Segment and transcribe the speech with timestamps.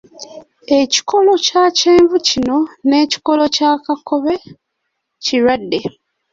[0.79, 2.57] Ekikoola ekya kyenvu kino
[2.87, 4.33] n'ekikolo ekya kakobe
[5.23, 5.79] kirwadde.